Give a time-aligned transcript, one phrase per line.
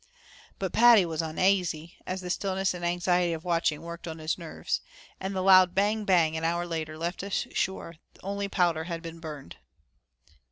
[0.57, 4.81] But Paddy was "onaisy" as the stillness and anxiety of watching worked on his nerves.
[5.19, 6.05] And the loud bang!
[6.05, 6.35] bang!
[6.35, 9.57] an hour later left us sure only that powder had been burned.